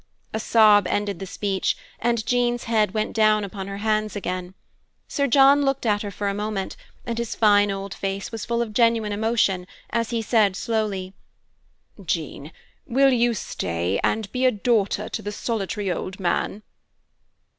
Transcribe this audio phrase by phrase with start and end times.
[0.33, 4.55] A sob ended the speech, and Jean's head went down upon her hands again.
[5.07, 8.73] Sir John looked at her a moment, and his fine old face was full of
[8.73, 11.13] genuine emotion, as he said slowly,
[12.03, 12.51] "Jean,
[12.87, 16.63] will you stay and be a daughter to the solitary old man?"